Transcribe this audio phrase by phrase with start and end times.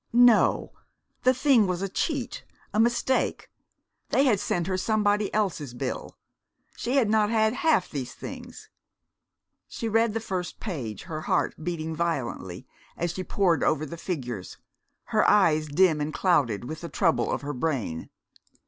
[0.13, 0.71] No,
[1.21, 3.51] the thing was a cheat, a mistake.
[4.09, 6.17] They had sent her somebody else's bill.
[6.75, 8.71] She had not had half these things.
[9.67, 12.65] She read the first page, her heart beating violently
[12.97, 14.57] as she pored over the figures,
[15.13, 18.09] her eyes dim and clouded with the trouble of her brain.